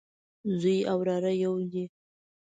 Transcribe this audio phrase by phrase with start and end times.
[0.59, 1.83] زوی او وراره يودي